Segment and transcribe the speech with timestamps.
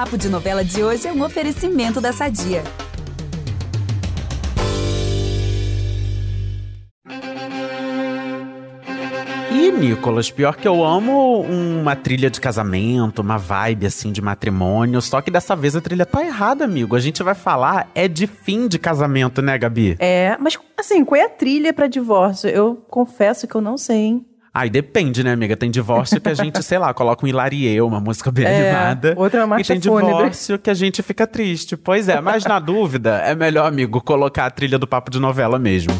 [0.00, 2.62] Papo de Novela de hoje é um oferecimento da Sadia.
[9.52, 15.02] Ih, Nicolas, pior que eu amo uma trilha de casamento, uma vibe assim de matrimônio,
[15.02, 16.96] só que dessa vez a trilha tá errada, amigo.
[16.96, 19.96] A gente vai falar é de fim de casamento, né, Gabi?
[19.98, 22.48] É, mas assim, qual é a trilha pra divórcio?
[22.48, 24.29] Eu confesso que eu não sei, hein?
[24.52, 25.56] Aí depende, né, amiga?
[25.56, 29.14] Tem divórcio que a gente, sei lá, coloca um Hilarie, uma música bem é, animada.
[29.16, 30.12] Outra marcha E tem fúnebre.
[30.12, 31.76] divórcio que a gente fica triste.
[31.76, 35.56] Pois é, mas na dúvida, é melhor, amigo, colocar a trilha do papo de novela
[35.56, 35.92] mesmo.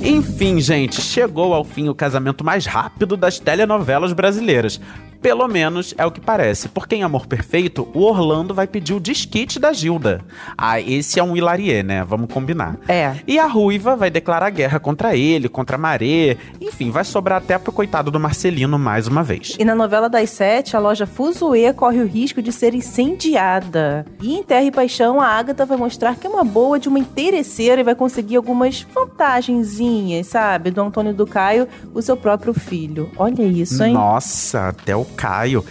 [0.00, 4.80] Enfim, gente, chegou ao fim o casamento mais rápido das telenovelas brasileiras.
[5.20, 9.00] Pelo menos é o que parece, porque em Amor Perfeito, o Orlando vai pedir o
[9.00, 10.20] desquite da Gilda.
[10.56, 12.04] Ah, esse é um Hilarie, né?
[12.04, 12.76] Vamos combinar.
[12.86, 13.16] É.
[13.26, 16.36] E a Ruiva vai declarar guerra contra ele, contra a Maré.
[16.60, 19.56] Enfim, vai sobrar até pro coitado do Marcelino mais uma vez.
[19.58, 24.06] E na novela das sete, a loja Fuzue corre o risco de ser incendiada.
[24.22, 26.98] E em Terra e Paixão, a Agatha vai mostrar que é uma boa de uma
[26.98, 30.70] interesseira e vai conseguir algumas vantagenzinhas, sabe?
[30.70, 33.10] Do Antônio do Caio, o seu próprio filho.
[33.16, 33.94] Olha isso, hein?
[33.94, 35.64] Nossa, até o Caio.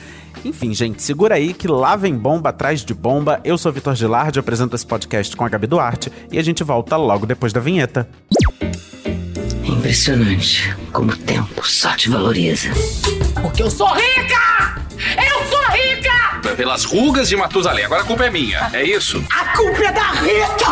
[0.45, 3.39] Enfim, gente, segura aí que lá vem bomba atrás de bomba.
[3.43, 6.95] Eu sou Vitor Gilardi, apresento esse podcast com a Gabi Duarte e a gente volta
[6.95, 8.07] logo depois da vinheta.
[9.63, 12.69] É impressionante como o tempo só te valoriza.
[13.41, 14.81] Porque eu sou rica!
[15.17, 16.55] Eu sou rica!
[16.55, 17.85] Pelas rugas de Matusalém.
[17.85, 18.69] Agora a culpa é minha.
[18.73, 19.23] É isso?
[19.29, 20.66] A culpa é da Rita!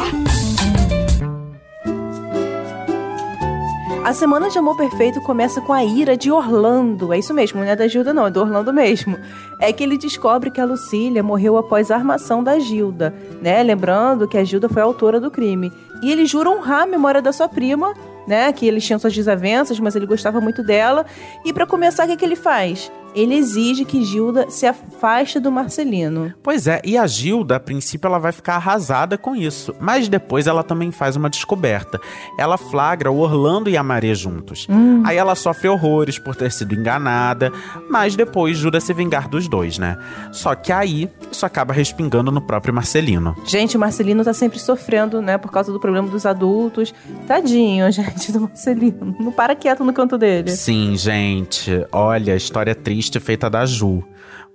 [4.06, 7.12] A semana de amor perfeito começa com a ira de Orlando.
[7.12, 9.18] É isso mesmo, não é da Gilda, não, é do Orlando mesmo.
[9.60, 13.64] É que ele descobre que a Lucília morreu após a armação da Gilda, né?
[13.64, 15.74] Lembrando que a Gilda foi a autora do crime.
[16.04, 17.96] E ele jura honrar a memória da sua prima,
[18.28, 18.54] né?
[18.54, 21.04] Que eles tinham suas desavenças, mas ele gostava muito dela.
[21.44, 22.92] E para começar, o que, que ele faz?
[23.16, 26.34] Ele exige que Gilda se afaste do Marcelino.
[26.44, 29.74] Pois é, e a Gilda, a princípio, ela vai ficar arrasada com isso.
[29.80, 32.00] Mas depois ela também faz uma descoberta.
[32.38, 34.68] Ela flagra o Orlando e a Maria juntos.
[35.06, 37.52] Aí ela sofre horrores por ter sido enganada,
[37.90, 39.98] mas depois jura se vingar dos dois, né?
[40.34, 43.36] Só que aí isso acaba respingando no próprio Marcelino.
[43.46, 45.38] Gente, o Marcelino tá sempre sofrendo, né?
[45.38, 46.94] Por causa do problema dos adultos.
[47.26, 49.16] Tadinho, gente, do Marcelino.
[49.20, 50.52] Não para quieto no canto dele.
[50.52, 51.72] Sim, gente.
[51.92, 54.04] Olha, história triste feita da Ju.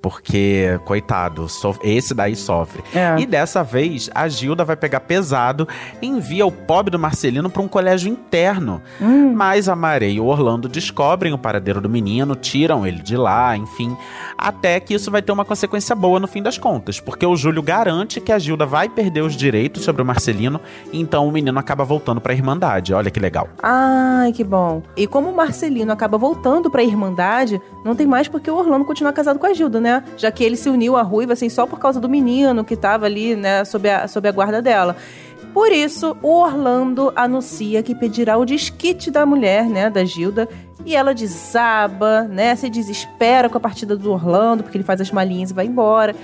[0.03, 2.83] Porque, coitado, so- esse daí sofre.
[2.95, 3.17] É.
[3.21, 5.69] E dessa vez, a Gilda vai pegar pesado
[6.01, 8.81] e envia o pobre do Marcelino para um colégio interno.
[9.35, 13.57] Mas a Maré e o Orlando descobrem o paradeiro do menino, tiram ele de lá,
[13.57, 13.97] enfim.
[14.39, 16.99] Até que isso vai ter uma consequência boa no fim das contas.
[16.99, 20.61] Porque o Júlio garante que a Gilda vai perder os direitos sobre o Marcelino.
[20.93, 22.95] Então o menino acaba voltando para a Irmandade.
[22.95, 23.49] Olha que legal.
[23.63, 24.83] Ai, que bom.
[24.97, 29.13] E como o Marcelino acaba voltando pra Irmandade, não tem mais porque o Orlando continua
[29.13, 29.90] casado com a Gilda, né?
[30.17, 33.07] Já que ele se uniu à Ruiva, assim, só por causa do menino que tava
[33.07, 34.97] ali, né, sob a, sob a guarda dela.
[35.53, 40.49] Por isso, o Orlando anuncia que pedirá o desquite da mulher, né, da Gilda,
[40.85, 45.11] e ela desaba, né, se desespera com a partida do Orlando, porque ele faz as
[45.11, 46.15] malinhas e vai embora.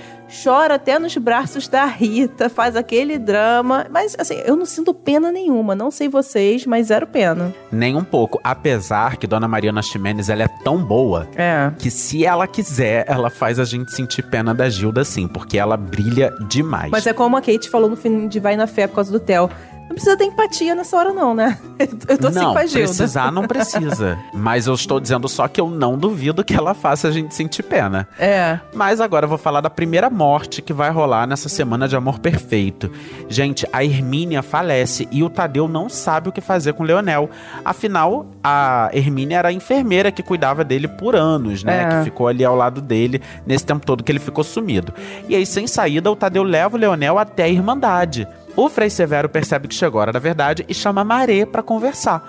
[0.43, 3.87] Chora até nos braços da Rita, faz aquele drama.
[3.89, 5.73] Mas, assim, eu não sinto pena nenhuma.
[5.73, 7.53] Não sei vocês, mas zero pena.
[7.71, 8.37] Nem um pouco.
[8.43, 11.71] Apesar que Dona Mariana Ximenes ela é tão boa É.
[11.79, 15.77] que se ela quiser, ela faz a gente sentir pena da Gilda sim, porque ela
[15.77, 16.91] brilha demais.
[16.91, 19.19] Mas é como a Kate falou no fim de Vai na Fé por causa do
[19.21, 19.49] Theo.
[19.87, 21.57] Não precisa ter empatia nessa hora, não, né?
[22.07, 22.87] Eu tô assim não, com a Gilda.
[22.87, 24.17] precisar não precisa.
[24.33, 27.63] Mas eu estou dizendo só que eu não duvido que ela faça a gente sentir
[27.63, 28.07] pena.
[28.17, 28.59] É.
[28.73, 32.19] Mas agora eu vou falar da primeira morte que vai rolar nessa semana de amor
[32.19, 32.91] perfeito.
[33.29, 37.29] Gente, a Hermínia falece e o Tadeu não sabe o que fazer com o Leonel.
[37.63, 41.83] Afinal, a Hermínia era a enfermeira que cuidava dele por anos, né?
[41.83, 41.97] É.
[41.97, 44.93] Que ficou ali ao lado dele nesse tempo todo que ele ficou sumido.
[45.29, 48.27] E aí, sem saída, o Tadeu leva o Leonel até a Irmandade.
[48.57, 52.27] O Frei Severo percebe que chegou a hora da verdade e chama Maré pra conversar.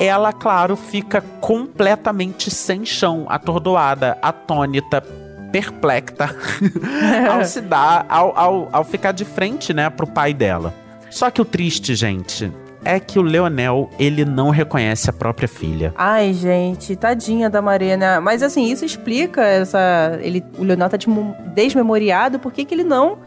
[0.00, 5.00] Ela, claro, fica completamente sem chão, atordoada, atônita,
[5.52, 6.34] perplexa,
[7.32, 10.74] ao se dar, ao, ao, ao ficar de frente, né, pro pai dela.
[11.10, 12.52] Só que o triste, gente,
[12.84, 15.94] é que o Leonel, ele não reconhece a própria filha.
[15.96, 18.20] Ai, gente, tadinha da Marina.
[18.20, 20.18] Mas assim, isso explica essa.
[20.20, 20.98] Ele, o Leonel tá
[21.54, 23.18] desmemoriado, por que que ele não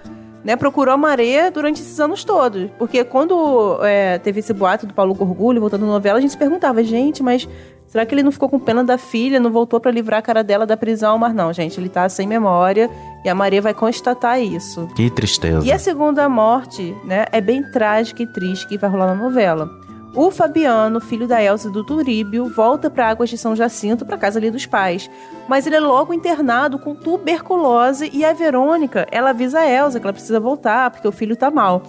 [0.44, 2.70] né, procurou a Maré durante esses anos todos?
[2.78, 6.38] Porque quando é, teve esse boato do Paulo Gorgulho voltando na novela, a gente se
[6.38, 7.48] perguntava, gente, mas
[7.88, 10.44] será que ele não ficou com pena da filha, não voltou pra livrar a cara
[10.44, 11.18] dela da prisão?
[11.18, 12.90] Mas não, gente, ele tá sem memória
[13.24, 14.88] e a Maré vai constatar isso.
[14.96, 15.66] Que tristeza.
[15.66, 19.70] E a segunda morte, né, é bem trágica e triste que vai rolar na novela.
[20.14, 24.40] O Fabiano, filho da Elsa do Turíbio, volta para Águas de São Jacinto, para casa
[24.40, 25.10] ali dos pais.
[25.48, 30.06] Mas ele é logo internado com tuberculose e a Verônica, ela avisa a Elsa que
[30.06, 31.82] ela precisa voltar porque o filho tá mal.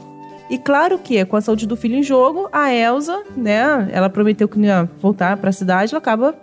[0.49, 4.49] E claro que, com a saúde do filho em jogo, a Elsa, né, ela prometeu
[4.49, 6.35] que não ia voltar para a cidade, ela acaba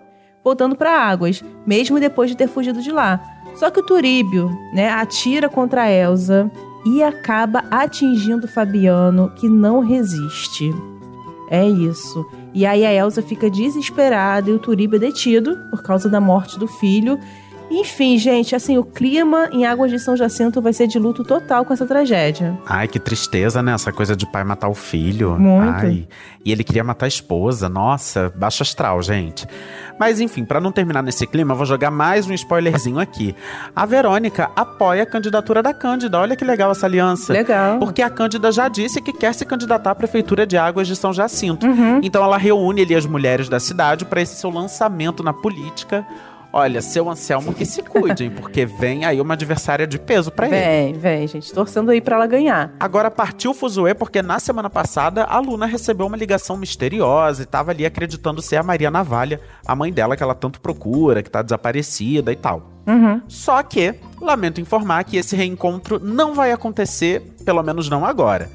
[0.43, 3.21] voltando para Águas, mesmo depois de ter fugido de lá.
[3.55, 6.49] Só que o Turíbio, né, atira contra a Elsa
[6.85, 10.73] e acaba atingindo o Fabiano, que não resiste.
[11.49, 12.25] É isso.
[12.53, 16.59] E aí a Elsa fica desesperada e o Turíbio é detido por causa da morte
[16.59, 17.19] do filho.
[17.69, 21.63] Enfim, gente, assim, o clima em Águas de São Jacinto vai ser de luto total
[21.63, 22.57] com essa tragédia.
[22.65, 23.73] Ai, que tristeza, né?
[23.73, 25.37] Essa coisa de pai matar o filho.
[25.39, 25.85] Muito.
[25.85, 26.07] Ai.
[26.43, 27.69] E ele queria matar a esposa.
[27.69, 29.47] Nossa, baixo astral, gente.
[29.99, 33.35] Mas enfim, para não terminar nesse clima, eu vou jogar mais um spoilerzinho aqui.
[33.75, 36.17] A Verônica apoia a candidatura da Cândida.
[36.17, 37.33] Olha que legal essa aliança.
[37.33, 37.77] Legal.
[37.79, 41.13] Porque a Cândida já disse que quer se candidatar à prefeitura de Águas de São
[41.13, 41.67] Jacinto.
[41.67, 41.99] Uhum.
[42.01, 46.05] Então ela reúne ali as mulheres da cidade para esse seu lançamento na política.
[46.51, 48.31] Olha, seu Anselmo que se cuide, hein?
[48.31, 50.55] Porque vem aí uma adversária de peso pra ele.
[50.55, 51.53] Vem, vem, gente.
[51.53, 52.73] Torcendo aí pra ela ganhar.
[52.79, 57.45] Agora partiu o Fuzue porque na semana passada a Luna recebeu uma ligação misteriosa e
[57.45, 61.29] tava ali acreditando ser a Maria Navalha, a mãe dela que ela tanto procura, que
[61.29, 62.71] tá desaparecida e tal.
[62.87, 63.21] Uhum.
[63.27, 68.49] Só que, lamento informar que esse reencontro não vai acontecer, pelo menos não agora.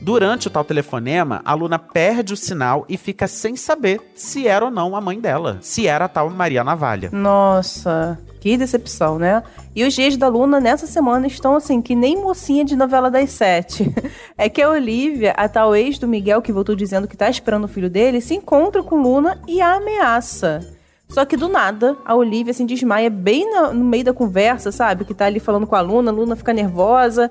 [0.00, 4.64] Durante o tal telefonema, a Luna perde o sinal e fica sem saber se era
[4.64, 7.10] ou não a mãe dela, se era a tal Maria Navalha.
[7.12, 9.42] Nossa, que decepção, né?
[9.74, 13.30] E os dias da Luna nessa semana estão assim, que nem mocinha de novela das
[13.30, 13.92] sete.
[14.40, 17.64] É que a Olivia, a tal ex do Miguel que voltou dizendo que tá esperando
[17.64, 20.60] o filho dele, se encontra com Luna e a ameaça.
[21.08, 25.04] Só que do nada, a Olivia assim desmaia bem na- no meio da conversa, sabe?
[25.04, 27.28] Que tá ali falando com a Luna, a Luna fica nervosa.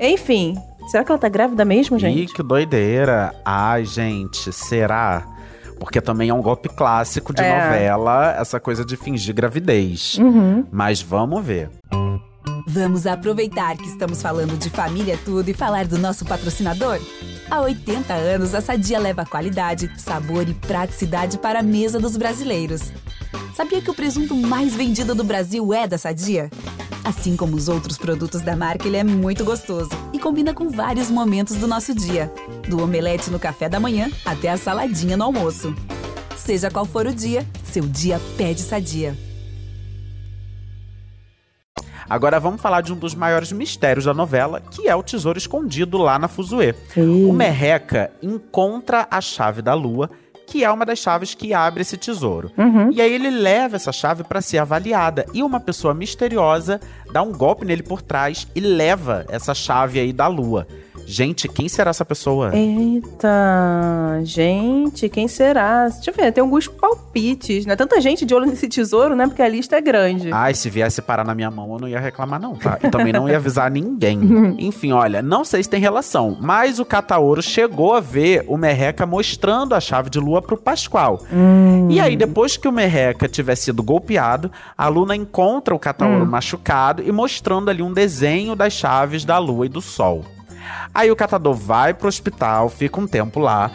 [0.00, 0.56] Enfim,
[0.90, 2.32] será que ela tá grávida mesmo, Ih, gente?
[2.34, 3.34] que doideira.
[3.44, 5.26] Ai, gente, será?
[5.78, 7.52] Porque também é um golpe clássico de É.
[7.64, 10.16] novela, essa coisa de fingir gravidez.
[10.18, 10.66] Uhum.
[10.72, 11.70] Mas vamos ver.
[12.66, 16.98] Vamos aproveitar que estamos falando de família tudo e falar do nosso patrocinador?
[17.50, 22.92] Há 80 anos, a Sadia leva qualidade, sabor e praticidade para a mesa dos brasileiros.
[23.54, 26.50] Sabia que o presunto mais vendido do Brasil é da Sadia?
[27.04, 31.10] Assim como os outros produtos da marca, ele é muito gostoso e combina com vários
[31.10, 32.32] momentos do nosso dia,
[32.68, 35.74] do omelete no café da manhã até a saladinha no almoço.
[36.36, 39.16] Seja qual for o dia, seu dia pede Sadia.
[42.08, 45.98] Agora vamos falar de um dos maiores mistérios da novela, que é o tesouro escondido
[45.98, 46.74] lá na Fuzue.
[46.96, 50.10] O Merreca encontra a chave da lua,
[50.48, 52.50] que é uma das chaves que abre esse tesouro.
[52.56, 52.90] Uhum.
[52.90, 56.80] E aí ele leva essa chave para ser avaliada e uma pessoa misteriosa
[57.12, 60.66] dá um golpe nele por trás e leva essa chave aí da lua.
[61.10, 62.54] Gente, quem será essa pessoa?
[62.54, 65.88] Eita, gente, quem será?
[65.88, 67.74] Deixa eu ver, tem alguns palpites, né?
[67.74, 69.26] Tanta gente de olho nesse tesouro, né?
[69.26, 70.30] Porque a lista é grande.
[70.30, 72.78] Ai, se viesse parar na minha mão, eu não ia reclamar, não, tá?
[72.84, 74.20] E também não ia avisar ninguém.
[74.60, 79.06] Enfim, olha, não sei se tem relação, mas o Cataoro chegou a ver o Merreca
[79.06, 81.22] mostrando a chave de lua pro Pascoal.
[81.88, 87.02] E aí, depois que o Merreca tiver sido golpeado, a Luna encontra o Cataoro machucado
[87.02, 90.22] e mostrando ali um desenho das chaves da lua e do sol.
[90.94, 93.70] Aí o catador vai pro hospital, fica um tempo lá.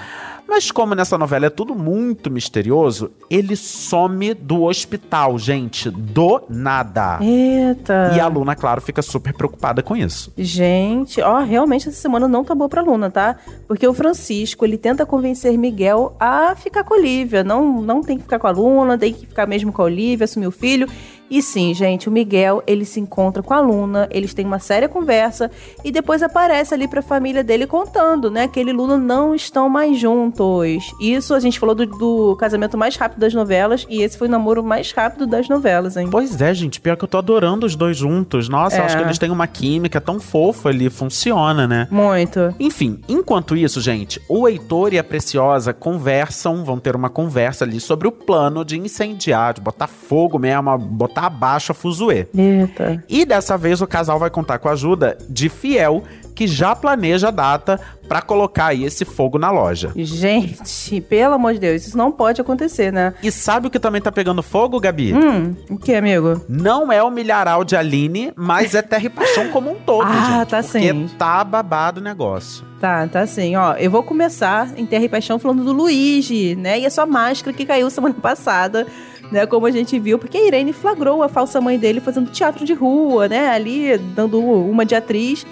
[0.47, 7.17] Mas como nessa novela é tudo muito misterioso, ele some do hospital, gente, do nada.
[7.21, 8.11] Eita.
[8.15, 10.31] E a Luna, claro, fica super preocupada com isso.
[10.37, 13.35] Gente, ó, realmente essa semana não tá boa pra Luna, tá?
[13.67, 17.43] Porque o Francisco, ele tenta convencer Miguel a ficar com a Olivia.
[17.43, 20.25] Não, não tem que ficar com a Luna, tem que ficar mesmo com a Olivia,
[20.25, 20.87] assumir o filho.
[21.35, 24.87] E sim, gente, o Miguel, ele se encontra com a Luna, eles têm uma séria
[24.87, 25.49] conversa
[25.83, 29.67] e depois aparece ali pra família dele contando, né, que ele e Luna não estão
[29.67, 30.93] mais juntos.
[31.01, 34.31] Isso a gente falou do, do casamento mais rápido das novelas e esse foi o
[34.31, 36.07] namoro mais rápido das novelas, hein?
[36.11, 38.47] Pois é, gente, pior que eu tô adorando os dois juntos.
[38.47, 38.85] Nossa, eu É.
[38.85, 41.87] acho que eles têm uma química tão fofa ali, funciona, né?
[41.89, 42.53] Muito.
[42.59, 47.79] Enfim, enquanto isso, gente, o Heitor e a Preciosa conversam, vão ter uma conversa ali
[47.79, 52.27] sobre o plano de incendiar, de botar fogo mesmo, botar abaixo a Fuzue.
[52.35, 53.03] Eita.
[53.09, 56.03] E dessa vez o casal vai contar com a ajuda de Fiel,
[56.35, 59.91] que já planeja a data pra colocar aí esse fogo na loja.
[59.95, 63.13] Gente, pelo amor de Deus, isso não pode acontecer, né?
[63.21, 65.13] E sabe o que também tá pegando fogo, Gabi?
[65.13, 66.41] Hum, o que, amigo?
[66.49, 70.39] Não é o milharal de Aline, mas é Terra e Paixão como um todo, Ah,
[70.39, 70.49] gente.
[70.49, 71.09] tá porque sim.
[71.17, 72.65] tá babado o negócio.
[72.79, 73.75] Tá, tá assim, ó.
[73.75, 76.79] Eu vou começar em Terra e Paixão falando do Luigi, né?
[76.79, 78.85] E a sua máscara que caiu semana passada,
[79.33, 79.45] né?
[79.45, 82.73] Como a gente viu, porque a Irene flagrou a falsa mãe dele fazendo teatro de
[82.73, 83.49] rua, né?
[83.49, 85.45] Ali, dando uma de atriz.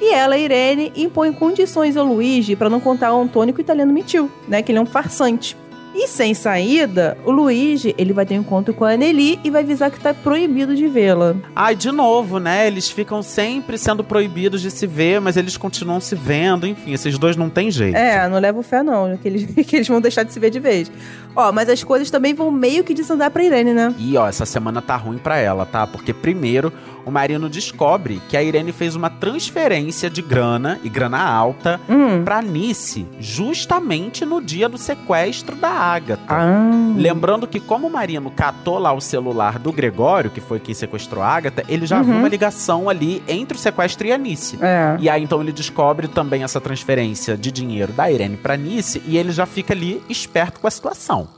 [0.00, 3.92] E ela, Irene, impõe condições ao Luigi para não contar ao Antônio que o italiano
[3.92, 4.60] mentiu, né?
[4.62, 5.56] Que ele é um farsante.
[5.94, 9.62] E sem saída, o Luigi, ele vai ter um encontro com a Anneli e vai
[9.62, 11.34] avisar que tá proibido de vê-la.
[11.56, 12.66] Ai, de novo, né?
[12.66, 16.66] Eles ficam sempre sendo proibidos de se ver, mas eles continuam se vendo.
[16.66, 17.96] Enfim, esses dois não tem jeito.
[17.96, 20.60] É, não levo fé não, que eles, que eles vão deixar de se ver de
[20.60, 20.90] vez.
[21.34, 23.94] Ó, mas as coisas também vão meio que desandar pra Irene, né?
[23.98, 25.86] E ó, essa semana tá ruim pra ela, tá?
[25.86, 26.72] Porque primeiro
[27.06, 32.22] o Marino descobre que a Irene fez uma transferência de grana e grana alta Hum.
[32.24, 36.22] pra Nice, justamente no dia do sequestro da Agatha.
[36.28, 36.92] Ah.
[36.96, 41.22] Lembrando que como o Marino catou lá o celular do Gregório, que foi quem sequestrou
[41.22, 42.20] a Agatha, ele já viu Uhum.
[42.20, 44.58] uma ligação ali entre o sequestro e a Nice.
[44.60, 44.96] É.
[45.00, 49.16] E aí então ele descobre também essa transferência de dinheiro da Irene pra Nice e
[49.16, 51.28] ele já fica ali esperto com a situação.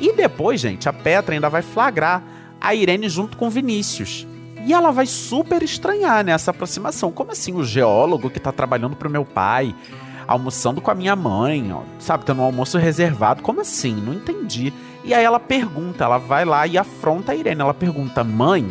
[0.00, 2.22] E depois, gente, a Petra ainda vai flagrar
[2.60, 4.26] a Irene junto com o Vinícius.
[4.64, 7.10] E ela vai super estranhar nessa aproximação.
[7.10, 9.74] Como assim o geólogo que tá trabalhando pro meu pai,
[10.32, 13.42] almoçando com a minha mãe, ó, sabe, tendo um almoço reservado?
[13.42, 13.94] Como assim?
[13.94, 14.72] Não entendi.
[15.04, 17.60] E aí ela pergunta, ela vai lá e afronta a Irene.
[17.60, 18.66] Ela pergunta: "Mãe,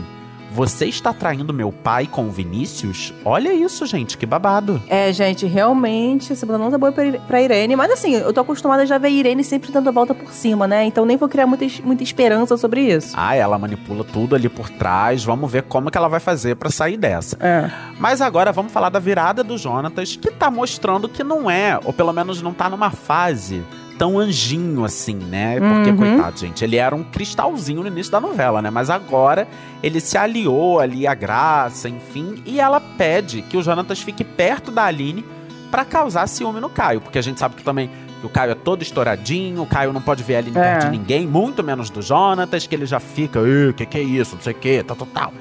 [0.53, 3.13] você está traindo meu pai com o Vinícius?
[3.23, 4.81] Olha isso, gente, que babado.
[4.89, 7.75] É, gente, realmente, essa não tá boa pra, Irene.
[7.75, 10.31] Mas assim, eu tô acostumada a já ver a Irene sempre dando a volta por
[10.33, 10.83] cima, né?
[10.83, 13.13] Então nem vou criar muita, muita esperança sobre isso.
[13.15, 15.23] Ah, ela manipula tudo ali por trás.
[15.23, 17.37] Vamos ver como que ela vai fazer pra sair dessa.
[17.39, 17.71] É.
[17.97, 21.93] Mas agora vamos falar da virada do Jonatas, que tá mostrando que não é, ou
[21.93, 23.63] pelo menos não tá numa fase
[24.01, 25.59] tão anjinho assim, né?
[25.59, 25.95] Porque, Uhum.
[25.97, 28.71] coitado, gente, ele era um cristalzinho no início da novela, né?
[28.71, 29.47] Mas agora
[29.83, 34.71] ele se aliou ali à graça, enfim, e ela pede que o Jonatas fique perto
[34.71, 35.23] da Aline
[35.69, 37.91] pra causar ciúme no Caio, porque a gente sabe que também
[38.21, 40.61] que o Caio é todo estouradinho, o Caio não pode ver a Aline É.
[40.61, 44.01] perto de ninguém, muito menos do Jonatas, que ele já fica, o que que é
[44.01, 45.33] isso, não sei o que, tal, tal, tal.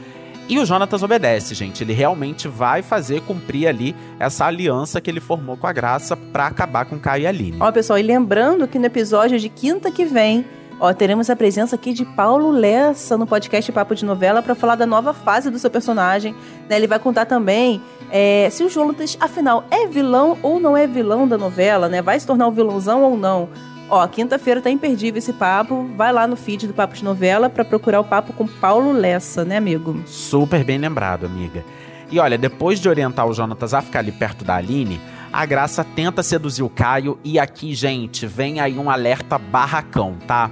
[0.50, 1.84] E o Jonatas obedece, gente.
[1.84, 6.48] Ele realmente vai fazer cumprir ali essa aliança que ele formou com a Graça pra
[6.48, 7.56] acabar com Caio e Aline.
[7.60, 10.44] Ó, pessoal, e lembrando que no episódio de quinta que vem,
[10.80, 14.74] ó, teremos a presença aqui de Paulo Lessa no podcast Papo de Novela pra falar
[14.74, 16.34] da nova fase do seu personagem.
[16.68, 16.74] né?
[16.74, 17.80] Ele vai contar também
[18.10, 22.02] é, se o Jonatas, afinal, é vilão ou não é vilão da novela, né?
[22.02, 23.48] Vai se tornar um vilãozão ou não.
[23.90, 25.84] Ó, quinta-feira tá imperdível esse papo.
[25.96, 29.44] Vai lá no feed do Papo de Novela pra procurar o papo com Paulo Lessa,
[29.44, 30.00] né, amigo?
[30.06, 31.64] Super bem lembrado, amiga.
[32.08, 35.00] E olha, depois de orientar o Jonatas a ficar ali perto da Aline,
[35.32, 40.50] a Graça tenta seduzir o Caio e aqui, gente, vem aí um alerta barracão, tá?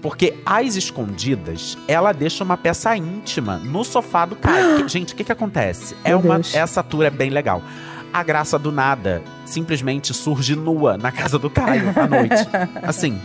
[0.00, 4.86] Porque às escondidas, ela deixa uma peça íntima no sofá do Caio.
[4.88, 5.96] Gente, o que que acontece?
[6.04, 6.54] É uma Deus.
[6.54, 7.60] essa tour é bem legal.
[8.16, 12.48] A Graça do nada simplesmente surge nua na casa do Caio à noite.
[12.82, 13.20] Assim,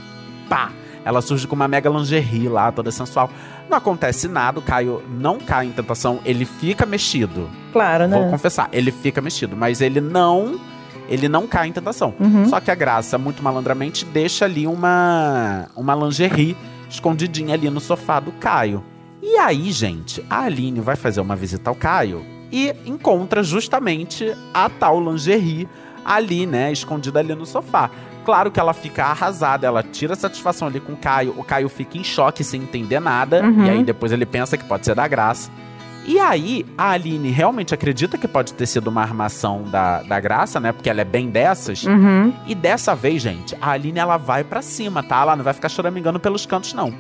[0.50, 0.70] pá.
[1.06, 3.30] Ela surge com uma mega lingerie lá, toda sensual.
[3.70, 7.50] Não acontece nada, o Caio não cai em tentação, ele fica mexido.
[7.72, 8.20] Claro, né?
[8.20, 10.60] Vou confessar, ele fica mexido, mas ele não.
[11.08, 12.14] Ele não cai em tentação.
[12.20, 12.50] Uhum.
[12.50, 15.70] Só que a Graça, muito malandramente, deixa ali uma.
[15.74, 16.58] uma lingerie
[16.90, 18.84] escondidinha ali no sofá do Caio.
[19.22, 24.70] E aí, gente, a Aline vai fazer uma visita ao Caio e encontra justamente a
[24.70, 25.68] tal lingerie
[26.04, 27.90] ali, né, escondida ali no sofá.
[28.26, 31.98] Claro que ela fica arrasada, ela tira satisfação ali com o Caio, o Caio fica
[31.98, 33.66] em choque sem entender nada, Uhum.
[33.66, 35.50] e aí depois ele pensa que pode ser da Graça.
[36.04, 40.60] E aí, a Aline realmente acredita que pode ter sido uma armação da, da Graça,
[40.60, 41.84] né, porque ela é bem dessas.
[41.84, 42.34] Uhum.
[42.48, 45.22] E dessa vez, gente, a Aline ela vai pra cima, tá?
[45.22, 46.92] Ela não vai ficar choramingando pelos cantos, não.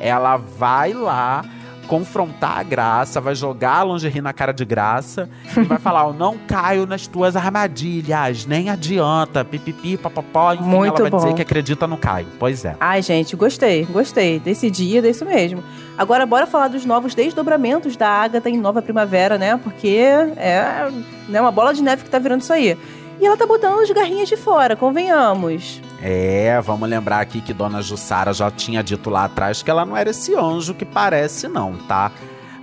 [0.00, 1.44] Ela vai lá
[1.88, 6.12] confrontar a Graça, vai jogar a lingerie na cara de Graça e vai falar: Eu
[6.12, 10.52] não caio nas tuas armadilhas, nem adianta, pipipi, papapó.
[10.52, 11.16] Enfim, Muito ela vai bom.
[11.16, 12.28] dizer que acredita no Caio.
[12.38, 12.76] Pois é.
[12.78, 14.38] Ai, gente, gostei, gostei.
[14.38, 15.64] Desse dia, desse mesmo.
[15.96, 19.56] Agora, bora falar dos novos desdobramentos da Agatha em Nova Primavera, né?
[19.56, 19.96] Porque
[20.36, 20.88] é
[21.28, 22.78] né, uma bola de neve que tá virando isso aí.
[23.20, 25.80] E ela tá botando as garrinhas de fora, convenhamos.
[26.00, 29.96] É, vamos lembrar aqui que Dona Jussara já tinha dito lá atrás que ela não
[29.96, 32.12] era esse anjo que parece, não, tá?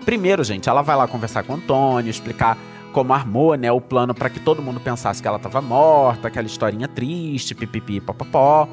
[0.06, 2.58] Primeiro, gente, ela vai lá conversar com o Antônio, explicar
[2.94, 6.48] como armou, né, o plano para que todo mundo pensasse que ela tava morta, aquela
[6.48, 8.70] historinha triste, pipipi, papapó.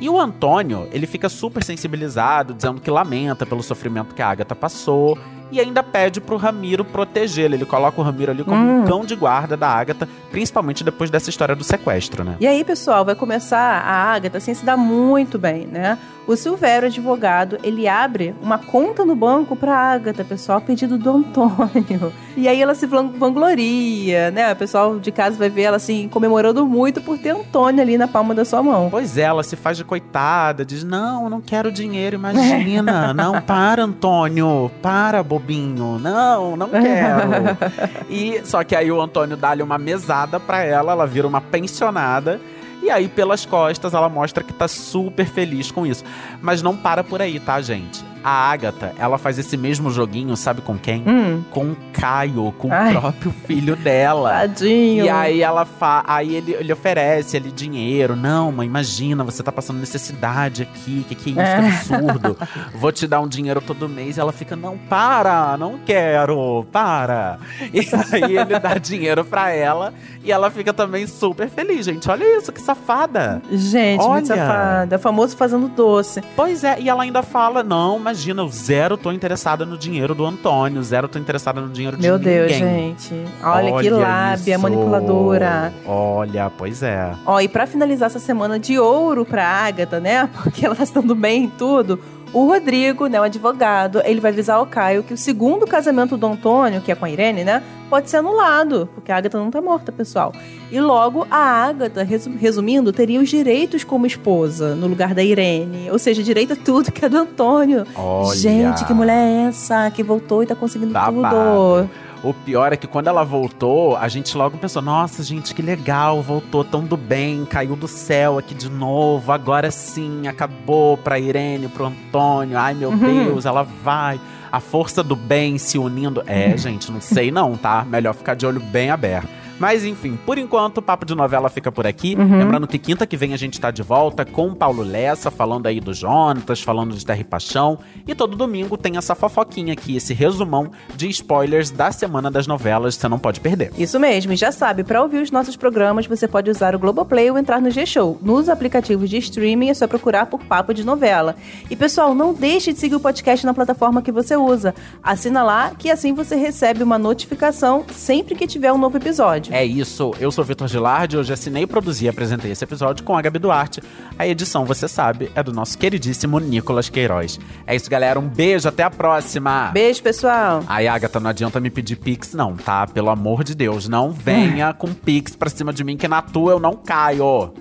[0.00, 4.54] E o Antônio, ele fica super sensibilizado, dizendo que lamenta pelo sofrimento que a Agatha
[4.54, 5.18] passou
[5.50, 7.54] e ainda pede pro Ramiro protegê-lo.
[7.54, 8.82] Ele coloca o Ramiro ali como Hum.
[8.82, 12.36] um cão de guarda da Agatha, principalmente depois dessa história do sequestro, né?
[12.40, 15.98] E aí, pessoal, vai começar a Agatha assim, se dá muito bem, né?
[16.26, 21.08] O Silvério, advogado, ele abre uma conta no banco pra Agatha, pessoal, a pedido do
[21.10, 22.12] Antônio.
[22.36, 24.52] E aí ela se van- vangloria, né?
[24.52, 28.08] O pessoal de casa vai ver ela assim, comemorando muito por ter Antônio ali na
[28.08, 28.88] palma da sua mão.
[28.90, 33.14] Pois é, ela se faz de coitada, diz: Não, não quero dinheiro, imagina.
[33.14, 34.68] não, para, Antônio.
[34.82, 35.98] Para, bobinho.
[36.00, 37.56] Não, não quero.
[38.10, 42.40] e só que aí o Antônio dá-lhe uma mesada pra ela, ela vira uma pensionada.
[42.82, 46.04] E aí, pelas costas, ela mostra que tá super feliz com isso.
[46.40, 48.04] Mas não para por aí, tá, gente?
[48.28, 51.04] A Agatha, ela faz esse mesmo joguinho, sabe com quem?
[51.06, 51.44] Hum.
[51.48, 52.96] Com o Caio, com Ai.
[52.96, 54.30] o próprio filho dela.
[54.30, 55.04] Tadinho.
[55.04, 56.02] E aí ela fa...
[56.04, 58.16] aí ele, ele oferece ali dinheiro.
[58.16, 61.06] Não, mãe, imagina, você tá passando necessidade aqui.
[61.08, 61.86] Que que é isso?
[61.86, 62.36] Que absurdo.
[62.74, 64.16] Vou te dar um dinheiro todo mês.
[64.16, 67.38] E ela fica, não, para, não quero, para.
[67.72, 67.78] E
[68.12, 69.94] aí ele dá dinheiro pra ela.
[70.24, 72.10] E ela fica também super feliz, gente.
[72.10, 73.40] Olha isso, que safada.
[73.52, 74.10] Gente, Olha.
[74.10, 74.98] muito safada.
[74.98, 76.20] Famoso fazendo doce.
[76.34, 80.24] Pois é, e ela ainda fala: não, imagina, eu zero tô interessada no dinheiro do
[80.24, 82.96] Antônio, zero tô interessada no dinheiro de Meu Deus, ninguém.
[82.98, 83.14] gente.
[83.42, 84.62] Olha, que lábia isso.
[84.62, 85.72] manipuladora.
[85.84, 87.14] Olha, pois é.
[87.26, 90.28] Ó, e pra finalizar essa semana de ouro pra Agatha, né?
[90.42, 92.00] Porque ela tá se dando bem em tudo.
[92.36, 96.26] O Rodrigo, né, o advogado, ele vai avisar ao Caio que o segundo casamento do
[96.26, 99.62] Antônio, que é com a Irene, né, pode ser anulado, porque a Agatha não tá
[99.62, 100.32] morta, pessoal.
[100.70, 105.90] E logo a Agatha, resu- resumindo, teria os direitos como esposa no lugar da Irene.
[105.90, 107.86] Ou seja, direito a tudo que é do Antônio.
[107.94, 108.36] Olha.
[108.36, 111.88] Gente, que mulher é essa que voltou e tá conseguindo tudo?
[112.28, 116.20] O pior é que quando ela voltou, a gente logo pensou: nossa, gente, que legal,
[116.20, 121.68] voltou tão do bem, caiu do céu aqui de novo, agora sim, acabou pra Irene,
[121.68, 123.24] pro Antônio, ai meu Uhum.
[123.24, 124.20] Deus, ela vai.
[124.50, 126.22] A força do bem se unindo.
[126.26, 127.84] É, gente, não sei não, tá?
[127.84, 129.28] Melhor ficar de olho bem aberto.
[129.58, 132.14] Mas enfim, por enquanto o Papo de Novela fica por aqui.
[132.14, 132.38] Uhum.
[132.38, 135.66] Lembrando que quinta que vem a gente tá de volta com o Paulo Lessa, falando
[135.66, 137.78] aí do Jonatas, falando de Terra e Paixão.
[138.06, 142.94] E todo domingo tem essa fofoquinha aqui, esse resumão de spoilers da semana das novelas,
[142.94, 143.72] você não pode perder.
[143.78, 147.30] Isso mesmo, e já sabe, para ouvir os nossos programas você pode usar o Globoplay
[147.30, 148.18] ou entrar no G-Show.
[148.22, 151.36] Nos aplicativos de streaming é só procurar por Papo de Novela.
[151.70, 154.74] E pessoal, não deixe de seguir o podcast na plataforma que você usa.
[155.02, 159.45] Assina lá que assim você recebe uma notificação sempre que tiver um novo episódio.
[159.50, 163.22] É isso, eu sou Vitor Gilardi, hoje assinei, produzi e apresentei esse episódio com a
[163.22, 163.82] Gabi Duarte.
[164.18, 167.38] A edição, você sabe, é do nosso queridíssimo Nicolas Queiroz.
[167.66, 169.70] É isso, galera, um beijo, até a próxima!
[169.72, 170.62] Beijo, pessoal!
[170.66, 172.86] Ai, Agatha, não adianta me pedir pix, não, tá?
[172.86, 176.52] Pelo amor de Deus, não venha com pix pra cima de mim, que na tua
[176.52, 177.52] eu não caio.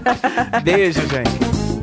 [0.62, 1.81] Beijo, gente.